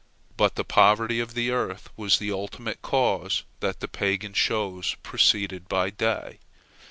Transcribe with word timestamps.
But 0.35 0.55
the 0.55 0.63
poverty 0.63 1.19
of 1.19 1.35
the 1.35 1.51
earth 1.51 1.91
was 1.95 2.17
the 2.17 2.31
ultimate 2.31 2.81
cause 2.81 3.43
that 3.59 3.81
the 3.81 3.87
Pagan 3.87 4.33
shows 4.33 4.95
proceeded 5.03 5.69
by 5.69 5.91
day. 5.91 6.39